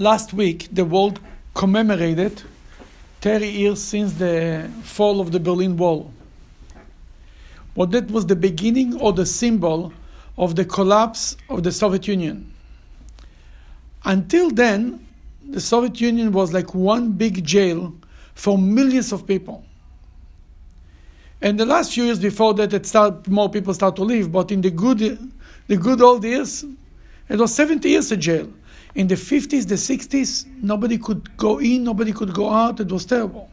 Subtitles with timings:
[0.00, 1.20] last week the world
[1.54, 2.42] commemorated
[3.20, 6.10] 30 years since the fall of the Berlin Wall.
[7.74, 9.92] Well, that was the beginning or the symbol
[10.38, 12.50] of the collapse of the Soviet Union.
[14.04, 15.06] Until then,
[15.46, 17.94] the Soviet Union was like one big jail
[18.34, 19.64] for millions of people.
[21.42, 24.32] And the last few years before that, it start, more people start to leave.
[24.32, 24.98] But in the good,
[25.66, 26.64] the good old years,
[27.28, 28.50] it was 70 years a jail.
[28.94, 32.80] In the 50s, the 60s, nobody could go in, nobody could go out.
[32.80, 33.48] It was terrible.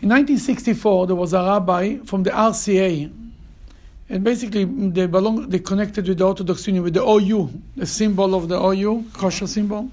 [0.00, 3.12] In 1964, there was a rabbi from the RCA,
[4.10, 8.34] and basically they belong, they connected with the Orthodox Union with the OU, the symbol
[8.34, 9.90] of the OU, kosher symbol.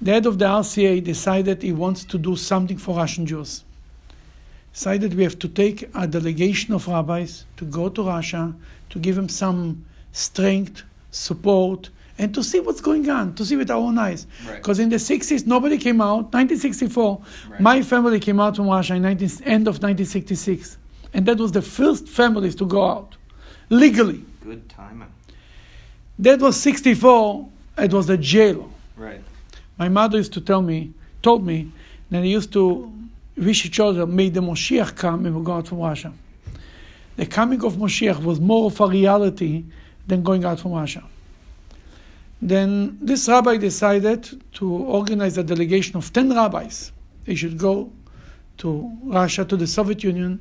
[0.00, 3.64] The head of the RCA decided he wants to do something for Russian Jews.
[4.72, 8.54] Decided we have to take a delegation of rabbis to go to Russia
[8.90, 13.70] to give them some strength, support, and to see what's going on, to see with
[13.70, 14.26] our own eyes.
[14.56, 14.84] Because Right.
[14.84, 16.32] in the 60s, nobody came out.
[16.32, 17.60] 1964, Right.
[17.60, 20.76] my family came out from Russia in 19, end of 1966.
[21.14, 23.16] And that was the first families to go out,
[23.70, 24.24] legally.
[24.44, 25.08] Good timing.
[26.18, 28.68] That was 64, it was a jail.
[28.96, 29.22] Right.
[29.78, 31.70] My mother used to tell me, told me,
[32.10, 32.90] that he used to
[33.36, 36.12] wish each other, may the Moshiach come and we go out from Russia.
[37.16, 39.64] The coming of Moshiach was more of a reality
[40.08, 41.04] than going out from Russia.
[42.40, 46.92] Then this rabbi decided to organize a delegation of 10 rabbis.
[47.24, 47.92] They should go
[48.58, 50.40] to Russia, to the Soviet Union,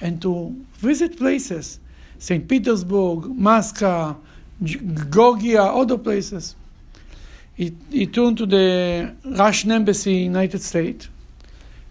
[0.00, 1.80] and to visit places
[2.18, 2.48] St.
[2.48, 4.16] Petersburg, Moscow,
[4.62, 6.56] Georgia, other places.
[7.54, 11.08] He, he turned to the Russian embassy in United States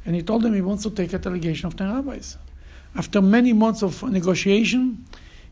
[0.05, 2.37] and he told them he wants to take a delegation of 10 rabbis.
[2.95, 5.05] After many months of negotiation,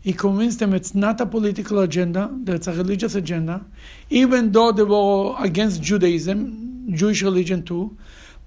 [0.05, 3.65] he convinced them it's not a political agenda, that it's a religious agenda,
[4.11, 7.97] even though they were against Judaism, Jewish religion too,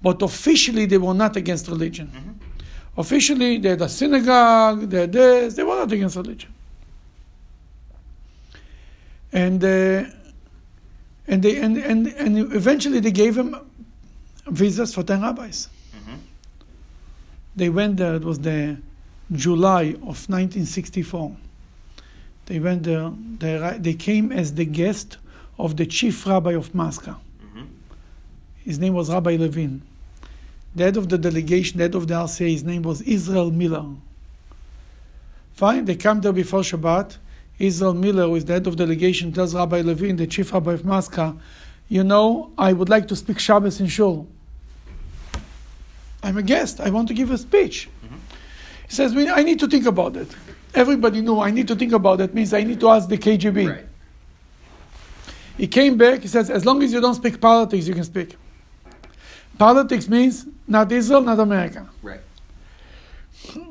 [0.01, 2.39] but officially they were not against religion.
[2.95, 6.49] Officially, they had a synagogue, they had this, they were not against religion.
[9.33, 10.05] And, uh,
[11.27, 13.57] and, they, and, and, and eventually they gave him
[14.47, 15.67] visas for 10 rabbis.
[17.57, 18.77] They went there, it was the
[19.33, 21.35] July of 1964.
[22.49, 25.17] They went there, they, they came as the guest
[25.59, 27.15] of the chief rabbi of Moscow.
[27.45, 27.65] Mm-hmm.
[28.65, 29.83] His name was Rabbi Levin.
[30.75, 33.85] The head of the delegation, the head of the RCA, his name was Israel Miller.
[35.53, 37.17] Fine, they come there before Shabbat.
[37.59, 40.83] Israel Miller, who is the head of delegation, tells Rabbi Levin, the chief rabbi of
[40.83, 41.37] Moscow,
[41.87, 44.27] you know, I would like to speak Shabbos in Shul.
[46.23, 46.79] I'm a guest.
[46.79, 47.89] I want to give a speech.
[48.03, 48.15] Mm-hmm.
[48.87, 50.35] He says, I need to think about it.
[50.73, 53.69] Everybody knew I need to think about that means I need to ask the KGB.
[53.69, 53.85] Right.
[55.57, 56.21] He came back.
[56.21, 58.37] He says, as long as you don't speak politics, you can speak.
[59.57, 61.89] Politics means not Israel, not America.
[62.01, 62.21] Right.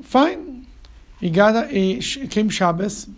[0.03, 0.67] Fine.
[1.21, 3.09] He got a, he sh- came Shabbos.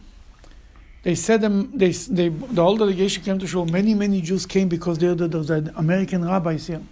[1.03, 1.73] They said them.
[1.75, 3.67] They, they the whole delegation came to shul.
[3.67, 6.83] Many many Jews came because they heard that there was an American rabbis here.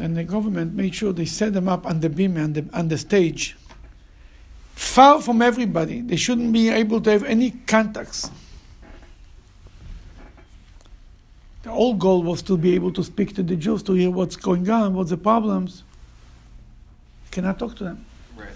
[0.00, 2.88] And the government made sure they set them up on the beam and the, on
[2.88, 3.56] the stage,
[4.78, 6.00] far from everybody.
[6.00, 8.30] They shouldn't be able to have any contacts.
[11.64, 14.36] The old goal was to be able to speak to the Jews to hear what's
[14.36, 15.82] going on, what's the problems.
[17.32, 18.06] cannot talk to them.
[18.36, 18.48] Right.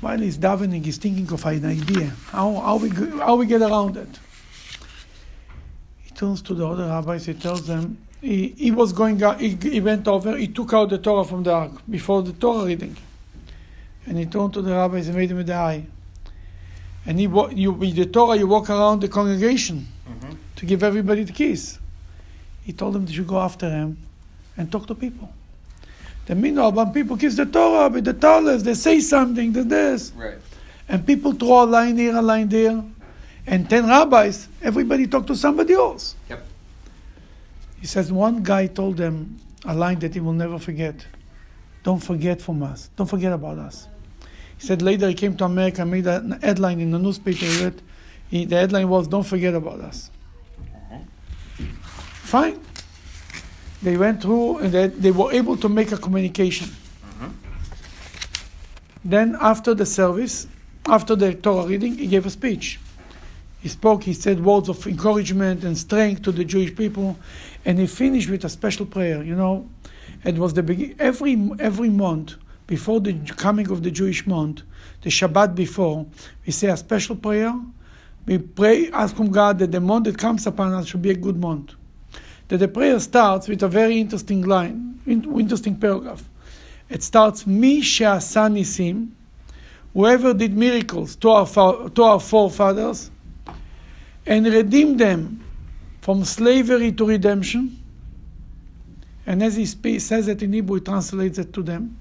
[0.00, 2.12] While he's davening, he's thinking of an idea.
[2.26, 2.88] How, how, we,
[3.18, 4.20] how we get around it?
[6.04, 9.58] He turns to the other rabbis, he tells them, he, he was going out, he,
[9.60, 12.96] he went over, he took out the Torah from the ark before the Torah reading.
[14.06, 15.86] And he turned to the rabbis and made him with the eye.
[17.06, 20.32] And he, you, with the Torah, you walk around the congregation Mm-hmm.
[20.56, 21.78] to give everybody the keys.
[22.64, 23.96] He told them they should go after him
[24.56, 25.32] and talk to people.
[26.26, 30.12] The meanwhile, when people kiss the Torah with the talis, they say something, they this.
[30.14, 30.38] Right.
[30.88, 32.82] And people throw a line here, a line there.
[33.46, 36.14] And ten rabbis, everybody talk to somebody else.
[36.28, 36.44] Yep.
[37.80, 41.06] He says one guy told them a line that he will never forget.
[41.82, 42.90] Don't forget from us.
[42.96, 43.88] Don't forget about us.
[44.62, 47.46] He said later he came to America, made a headline in the newspaper.
[47.64, 47.82] Read,
[48.30, 50.08] he, the headline was "Don't forget about us."
[52.22, 52.60] Fine.
[53.82, 56.68] They went through and they, they were able to make a communication.
[59.04, 60.46] Then after the service,
[60.86, 62.78] after the Torah reading, he gave a speech.
[63.60, 67.18] He spoke, he said words of encouragement and strength to the Jewish people,
[67.64, 69.24] and he finished with a special prayer.
[69.24, 69.68] You know,
[70.24, 72.34] it was the begin- every every month
[72.66, 74.62] before the coming of the Jewish month,
[75.02, 76.06] the Shabbat before,
[76.46, 77.54] we say a special prayer
[78.26, 81.14] we pray, ask from God that the month that comes upon us should be a
[81.14, 81.74] good month.
[82.48, 86.28] That the prayer starts with a very interesting line, interesting paragraph.
[86.88, 89.10] It starts, Mi she'asa nisim,
[89.92, 93.10] whoever did miracles to our, to our forefathers,
[94.24, 95.44] and redeemed them
[96.00, 97.82] from slavery to redemption.
[99.26, 99.66] And as he
[99.98, 102.00] says it in Hebrew, he translates it to them.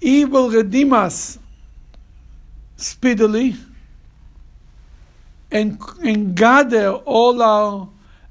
[0.00, 1.38] He will redeem us
[2.76, 3.56] speedily
[5.50, 7.88] and, and gather all our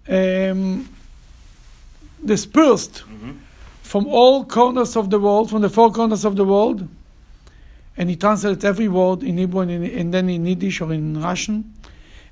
[0.08, 0.90] um,
[2.24, 3.04] dispersed
[3.82, 6.88] from all corners of the world, from the four corners of the world.
[7.98, 11.20] And he translates every word in Hebrew and, in, and then in Yiddish or in
[11.22, 11.74] Russian.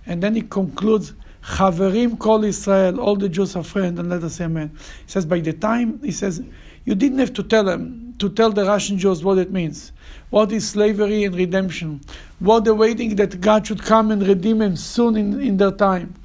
[0.05, 4.35] And then he concludes, Chaverim kol Israel, all the Jews are friends, and let us
[4.35, 4.71] say amen.
[5.05, 6.43] He says, by the time, he says,
[6.85, 9.91] you didn't have to tell them, to tell the Russian Jews what it means.
[10.29, 12.01] What is slavery and redemption?
[12.39, 16.15] What they're waiting that God should come and redeem them soon in, in their time.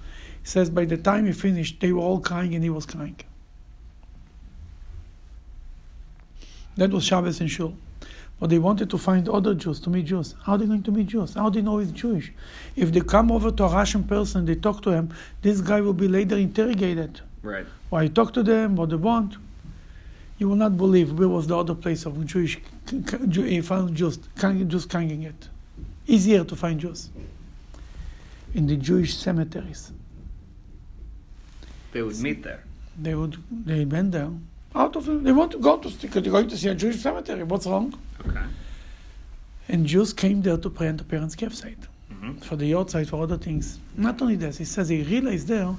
[0.42, 3.16] He says, by the time he finished, they were all crying and he was crying.
[6.76, 7.74] That was Shabbos and Shul.
[8.38, 10.34] But they wanted to find other Jews to meet Jews.
[10.44, 11.34] How are they going to meet Jews?
[11.34, 12.32] How do they know he's Jewish?
[12.74, 15.92] If they come over to a Russian person, they talk to him, this guy will
[15.92, 17.20] be later interrogated.
[17.42, 17.66] Right.
[17.90, 19.36] Why you talk to them, what they want.
[20.40, 22.58] You will not believe where was the other place of Jewish,
[23.28, 25.48] Jew, found Jews, Jews hanging it.
[26.06, 27.10] Easier to find Jews.
[28.54, 29.92] In the Jewish cemeteries.
[31.92, 32.64] They would meet there.
[32.98, 34.30] They would, they went there.
[34.74, 37.42] Out of, they want to go to, they're going to see a Jewish cemetery.
[37.42, 37.92] What's wrong?
[38.26, 38.40] Okay.
[39.68, 41.86] And Jews came there to pray on the parents' gravesite.
[42.10, 42.42] Mhm.
[42.42, 43.78] For the outside, for other things.
[43.94, 45.76] Not only this, he says he realized there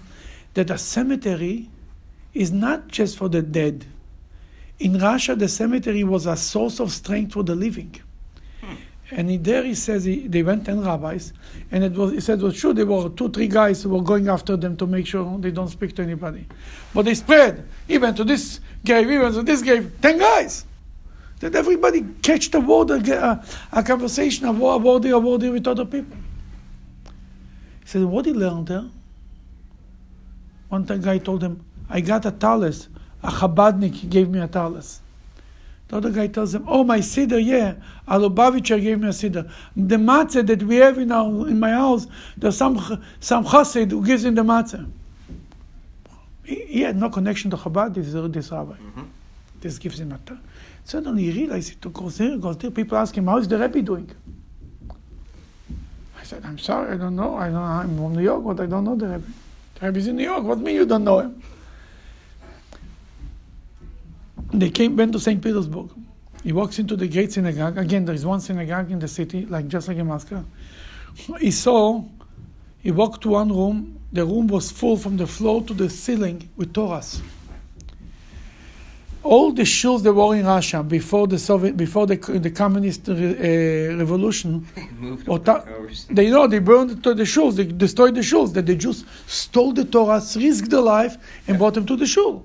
[0.54, 1.68] that a cemetery
[2.36, 3.86] is not just for the dead.
[4.82, 7.96] In Russia, the cemetery was a source of strength for the living.
[8.62, 8.76] Hmm.
[9.12, 11.34] And he, there he says he, they went ten rabbis,
[11.72, 12.74] and it was he said it was true.
[12.74, 15.68] There were two, three guys who were going after them to make sure they don't
[15.68, 16.48] speak to anybody.
[16.96, 17.68] But they spread.
[17.88, 19.92] He went to this grave, he went to this grave.
[20.02, 20.66] Ten guys.
[21.42, 25.20] That everybody catch the word, uh, a, uh, a conversation, a word, a word, a
[25.20, 26.18] word with other people.
[27.82, 28.86] He said, what he learned there?
[30.70, 32.88] One time guy told him, I got a talis.
[33.24, 35.00] A Chabadnik gave me a talis.
[35.88, 37.76] The other guy tells him, "Oh, my siddur, yeah,
[38.08, 39.52] a Lubavitcher gave me a siddur.
[39.76, 42.08] The matzah that we have in our in my house,
[42.38, 42.80] there's some
[43.20, 44.90] some chassid who gives him the matzah."
[46.44, 47.94] He, he had no connection to Chabad.
[47.94, 48.74] This this rabbi.
[48.74, 49.04] Mm-hmm.
[49.60, 50.18] This gives him a.
[50.18, 50.40] ta-
[50.86, 52.72] Suddenly he realized he took goes there, goes there.
[52.72, 54.10] People ask him, "How is the Rebbe doing?"
[56.20, 57.36] I said, "I'm sorry, I don't know.
[57.36, 57.58] I don't.
[57.58, 59.28] I'm from New York, but I don't know the Rebbe.
[59.76, 60.44] The Rebbe's in New York.
[60.44, 61.44] What mean you don't know him?"
[64.54, 65.42] They came went to St.
[65.42, 65.90] Petersburg.
[66.44, 67.78] He walks into the great synagogue.
[67.78, 70.44] Again, there is one synagogue in the city, like just like in Moscow.
[71.40, 72.04] He saw,
[72.80, 74.00] he walked to one room.
[74.12, 77.22] The room was full from the floor to the ceiling with Torahs.
[79.24, 83.14] All the shuls that were in Russia before the Soviet, before the, the communist uh,
[83.14, 84.68] revolution,
[85.00, 85.64] Moved ta-
[86.10, 89.74] they know they burned to the shuls, they destroyed the shuls, that the Jews stole
[89.74, 92.44] the Torahs, risked their life, and brought them to the shul.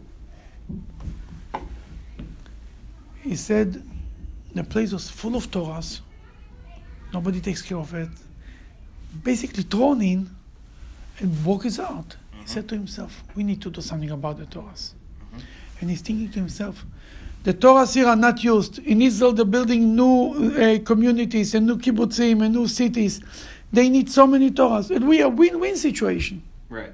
[3.26, 3.82] He said
[4.54, 6.00] the place was full of Torahs.
[7.12, 8.08] Nobody takes care of it.
[9.24, 10.30] Basically thrown in
[11.18, 12.16] and walk is out.
[12.40, 14.92] He said to himself, we need to do something about the Torahs.
[15.80, 16.84] And he's thinking to himself,
[17.42, 18.78] the Torahs here are not used.
[18.78, 23.20] In Israel, they're building new uh, communities and new kibbutzim and new cities.
[23.72, 24.94] They need so many Torahs.
[24.94, 26.42] And we are win-win situation.
[26.68, 26.92] Right.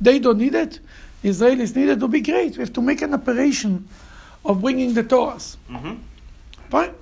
[0.00, 0.80] They don't need it.
[1.22, 2.56] Israelis need it to be great.
[2.56, 3.88] We have to make an operation
[4.44, 5.56] of bringing the Torahs.
[5.68, 5.94] Mm-hmm.
[6.68, 6.94] Fine.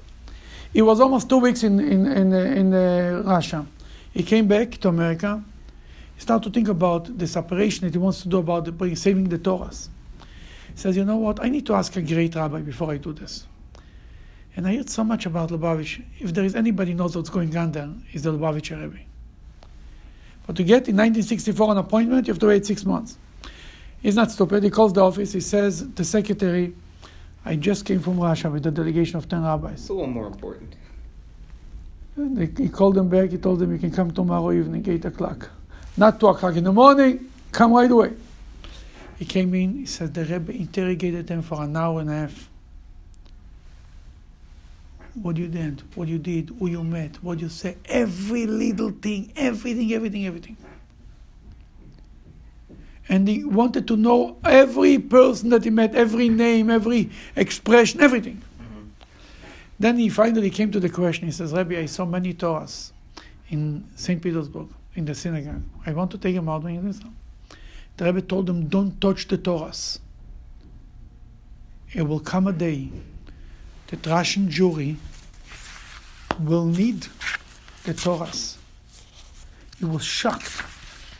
[0.72, 3.66] He was almost two weeks in in in, in uh, Russia.
[4.12, 5.42] He came back to America.
[6.14, 9.28] He started to think about the separation that he wants to do about the, saving
[9.28, 9.88] the Torahs.
[10.72, 11.42] He says, "You know what?
[11.42, 13.46] I need to ask a great rabbi before I do this."
[14.56, 16.02] And I heard so much about Lubavitch.
[16.18, 18.98] If there is anybody knows what's going on there, is the Lubavitch Rebbe.
[20.46, 23.18] But to get in 1964 an appointment, you have to wait six months.
[24.02, 24.64] He's not stupid.
[24.64, 25.32] He calls the office.
[25.32, 26.74] He says, "The secretary."
[27.44, 29.72] I just came from Russia with a delegation of 10 rabbis.
[29.72, 30.74] It's a little more important.
[32.16, 33.30] They, he called them back.
[33.30, 35.50] He told them, you can come tomorrow evening, 8 o'clock.
[35.96, 37.30] Not 2 o'clock in the morning.
[37.52, 38.12] Come right away.
[39.18, 39.78] He came in.
[39.78, 42.48] He said the Rebbe interrogated them for an hour and a half.
[45.14, 49.32] What you did, what you did, who you met, what you said, every little thing,
[49.34, 50.56] everything, everything, everything.
[53.08, 58.42] And he wanted to know every person that he met, every name, every expression, everything.
[58.60, 58.82] Mm-hmm.
[59.78, 61.26] Then he finally came to the question.
[61.26, 62.92] He says, Rabbi, I saw many Torahs
[63.48, 64.20] in St.
[64.20, 64.68] Petersburg.
[64.98, 65.62] in the synagogue.
[65.86, 70.00] I want to take him out The Rebbe told him, don't touch the Torahs.
[71.94, 72.90] It will come a day
[73.86, 74.96] that Russian Jewry
[76.40, 77.06] will need
[77.84, 78.58] the Torahs.
[79.78, 80.62] He was shocked.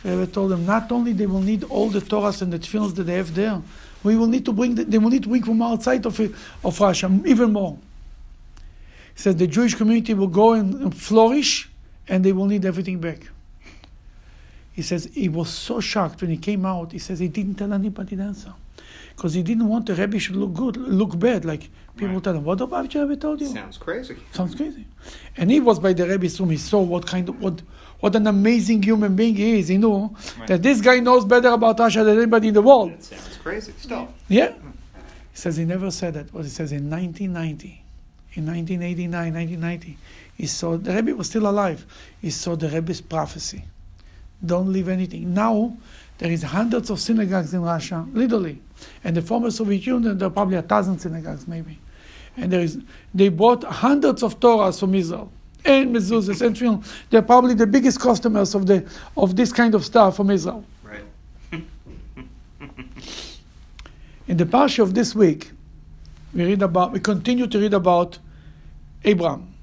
[0.03, 3.03] Rebbe told them, not only they will need all the Torahs and the tefillins that
[3.03, 3.61] they have there,
[4.03, 6.19] we will need to bring, the, they will need to bring from outside of,
[6.63, 7.77] of Russia, even more.
[9.13, 11.69] He said the Jewish community will go and flourish
[12.07, 13.29] and they will need everything back.
[14.71, 16.93] He says he was so shocked when he came out.
[16.93, 18.53] He says he didn't tell anybody the answer
[19.15, 21.45] because he didn't want the Rebbe should look good, look bad.
[21.45, 22.23] Like people Right.
[22.23, 24.15] tell him, "What about Rebbe told you?" Sounds crazy.
[24.33, 24.85] Sounds crazy.
[25.37, 26.49] And he was by the Rebbe's room.
[26.51, 27.61] He saw what kind of what
[28.01, 29.67] what an amazing human being he is.
[29.67, 30.47] He knew Right.
[30.47, 32.91] that this guy knows better about Russia than anybody in the world.
[32.93, 33.73] That sounds crazy.
[33.77, 34.07] Still.
[34.29, 34.53] Yeah.
[35.33, 36.33] He says he never said that.
[36.33, 37.83] What he says in 1990,
[38.35, 39.97] in 1989, 1990,
[40.35, 41.85] he saw the Rebbe was still alive.
[42.21, 43.65] He saw the Rebbe's prophecy.
[44.45, 45.33] Don't leave anything.
[45.33, 45.75] Now
[46.19, 48.61] there is hundreds of synagogues in Russia, literally,
[49.03, 51.79] and the former Soviet Union there are probably a thousand synagogues maybe,
[52.37, 52.77] and there is
[53.13, 55.31] they bought hundreds of Torahs from Israel.
[55.65, 56.85] And mezuzahs and film.
[57.09, 60.63] They're probably the biggest customers of the of this kind of stuff from Israel.
[60.83, 61.03] Right.
[64.29, 65.51] In the parsha of this week,
[66.33, 68.19] we read about, we continue to read about
[69.03, 69.53] Abraham.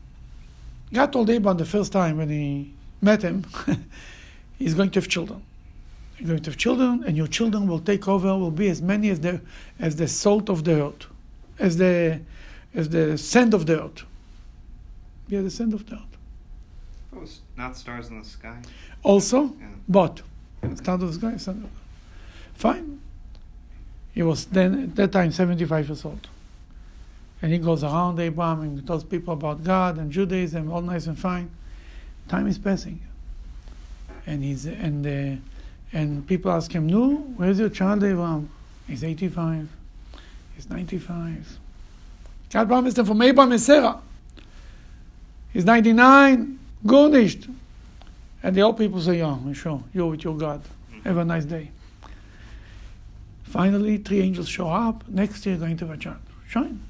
[0.93, 3.45] God told Abraham the first time when he met him,
[4.59, 5.43] he's going to have children.
[6.19, 9.11] You're going to have children, and your children will take over, will be as many
[9.11, 9.41] as the
[9.79, 11.07] as the salt of the earth,
[11.59, 12.21] as the
[12.75, 14.03] as the sand of the earth.
[15.29, 16.03] Yeah, the sand of the earth.
[17.13, 18.57] It was not stars in the sky.
[19.03, 19.67] Also, Yeah.
[19.89, 20.23] but
[20.75, 21.83] start of the sky, sand of the earth.
[22.55, 23.01] Fine.
[24.15, 26.27] He was then at that time 75 years old.
[27.43, 31.19] And he goes around Abraham and tells people about God and Judaism, all nice and
[31.19, 31.51] fine.
[32.29, 33.01] Time is passing.
[34.27, 35.41] And he's and uh,
[35.93, 38.51] and people ask him, No, where's your child Abraham?
[38.87, 39.69] He's 85.
[40.55, 41.59] He's 95.
[42.51, 44.01] God promised him from Abraham and Sarah.
[45.53, 47.49] He's 99, garnished.
[48.43, 50.63] And the old people say, Yeah, sure, you're with your God.
[51.05, 51.71] Have a nice day.
[53.45, 55.07] Finally, three angels show up.
[55.09, 56.19] Next year, going to have a child.
[56.47, 56.81] Fine.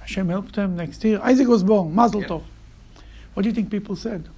[0.00, 0.76] Hashem helped them.
[0.76, 1.94] Next year, Isaac was born.
[1.94, 2.28] Mazel Yeah.
[2.28, 2.42] tov.
[3.34, 4.28] What do you think people said?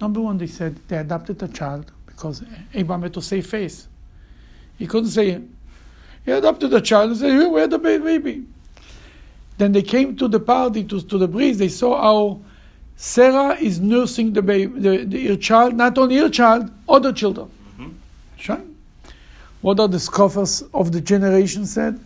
[0.00, 2.42] Number one, they said they adopted a child because
[2.74, 3.86] Abraham had to save face.
[4.76, 5.40] He couldn't say,
[6.24, 8.44] he adopted a child and say, "Here, where the ba- baby?
[9.56, 11.58] Then they came to the party, to, to the bris.
[11.58, 12.40] They saw how
[12.96, 17.48] Sarah is nursing the baby, the, the, her child, not only her child, other children.
[17.78, 17.92] Mhm.
[18.36, 18.60] Sure.
[19.60, 22.00] What are the scoffers of the generation said?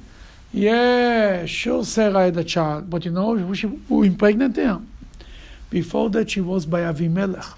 [0.52, 4.81] Yeah, sure, Sarah had a child, but you know who, she, who impregnated her?
[5.71, 7.54] Before that, she was by Avimelech.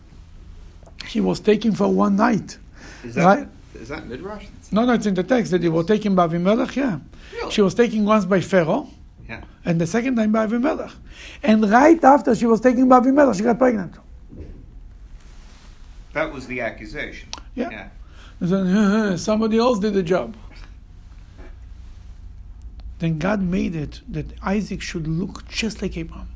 [1.09, 2.59] She was taken for one night.
[3.05, 3.49] Is that Right.
[3.75, 4.47] is that midrash?
[4.73, 6.99] No, no, it's in the text that they were taken by Avimelech, yeah.
[7.35, 7.51] Really?
[7.51, 8.89] She was taken once by Pharaoh,
[9.29, 9.43] Yeah.
[9.65, 10.93] and the second time by Avimelech.
[11.43, 13.95] And right after she was taken by Avimelech, she got pregnant.
[16.13, 17.29] That was the accusation.
[17.55, 17.71] Yeah.
[17.71, 17.89] Yeah.
[18.41, 20.35] Then, somebody else did the job.
[23.01, 26.29] Then God made it that Isaac should look just like Abraham.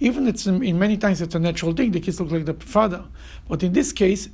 [0.00, 3.04] Even it's in, many times it's a natural thing, the kids look like the father.
[3.48, 4.28] But in this case,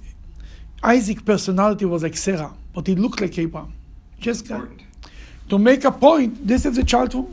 [0.82, 3.72] Isaac's personality was like Sarah, but he looked like Abraham.
[4.20, 7.30] Just to make a point, this is the child who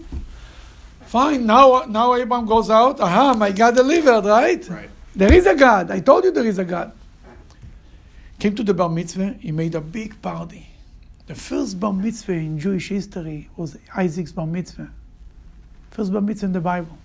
[1.05, 4.67] fine, now now Abraham goes out, aha, my God delivered, right?
[4.69, 4.89] Right.
[5.13, 5.91] There is a God.
[5.91, 6.93] I told you there is a God.
[8.39, 10.67] Came to the bar mitzvah, he made a big party.
[11.27, 14.89] The first bar mitzvah in Jewish history was Isaac's bar mitzvah.
[15.91, 16.97] First bar mitzvah in the Bible.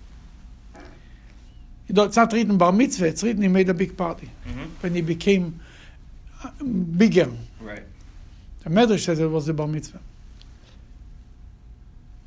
[1.87, 4.29] You know, It's not written bar mitzvah, it's written he made a big party.
[4.47, 4.67] Mhm.
[4.81, 5.59] When he became
[6.43, 7.31] uh, bigger.
[7.61, 7.83] Right.
[8.63, 9.99] The Medrash says it was the bar mitzvah.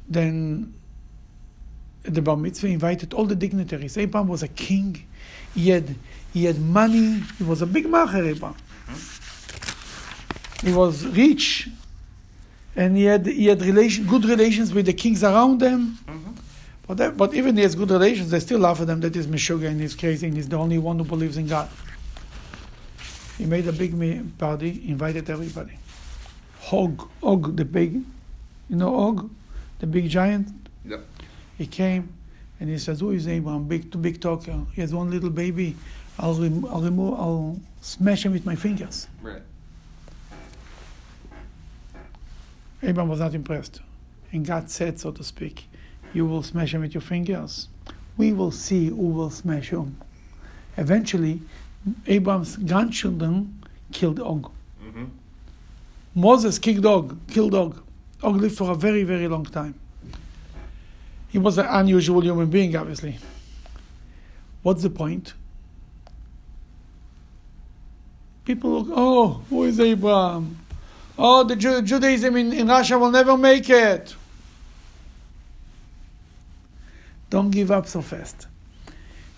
[0.08, 0.72] Then
[2.02, 3.96] the bar mitzvah invited all the dignitaries.
[3.98, 5.04] Abraham was a king.
[5.54, 5.94] He had
[6.32, 7.22] he had money.
[7.38, 8.26] He was a big macher.
[8.26, 8.56] Abraham.
[10.62, 11.68] He was rich,
[12.76, 15.98] and he had he had relation, good relations with the kings around them.
[16.08, 16.29] Mhm.
[16.90, 19.28] But that, but even he has good relations, they still laugh at him that he's
[19.28, 21.68] Meshuggah and he's crazy and he's the only one who believes in God.
[23.38, 23.94] He made a big
[24.38, 25.78] party, invited everybody.
[26.58, 27.94] Hog, Og, the big,
[28.68, 29.30] you know Og,
[29.78, 30.48] the big giant.
[30.84, 31.06] Yep.
[31.58, 32.12] He came
[32.58, 33.68] and he says, "Who is Abraham?
[33.68, 34.58] Big, too big talker.
[34.74, 35.76] He has one little baby.
[36.18, 39.42] I'll, rem- I'll remove, I'll smash him with my fingers." Right.
[42.82, 43.80] Abraham was not impressed,
[44.32, 45.68] and God said, so to speak,
[46.12, 47.68] "You will smash him with your fingers.
[48.16, 49.96] We will see who will smash him."
[50.76, 51.40] Eventually,
[52.06, 53.62] Abraham's grandchildren
[53.92, 54.50] killed Og.
[54.84, 55.04] Mm-hmm.
[56.14, 57.82] Moses kicked Og, killed Og.
[58.22, 59.74] Og lived for a very, very long time.
[61.28, 63.18] He was an unusual human being, obviously.
[64.62, 65.32] What's the point?
[68.44, 70.58] People look, oh, who is Abraham?
[71.16, 74.14] Oh, the Ju- Judaism in, in Russia will never make it.
[77.30, 78.46] Don't give up so fast.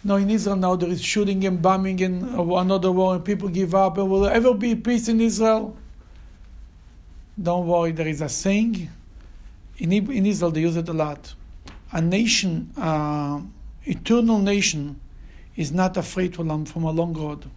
[0.02, 3.48] No, in Israel now there is shooting and bombing and uh, another war, and people
[3.48, 3.98] give up.
[3.98, 5.76] And will there ever be peace in Israel?
[7.40, 8.90] Don't worry, there is a saying
[9.82, 11.34] in, in Israel, they use it a lot.
[11.92, 13.40] A nation, uh,
[13.84, 15.00] eternal nation,
[15.56, 17.50] is not afraid from a long road.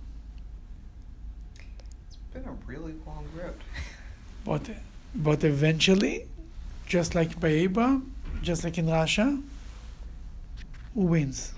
[2.08, 3.54] It's been a really long road.
[4.44, 4.70] But,
[5.14, 6.26] but eventually,
[6.88, 9.38] just like by Abraham, just like in Russia,
[10.96, 11.54] who wins?